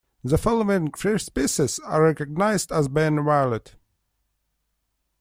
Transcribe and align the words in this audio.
The 0.23 0.39
following 0.39 0.89
three 0.93 1.19
species 1.19 1.77
are 1.77 2.01
recognized 2.01 2.71
as 2.71 2.87
being 2.87 3.23
valid. 3.23 3.73